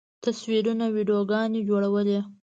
[0.23, 2.19] تصویرونه، ویډیوګانې جوړولی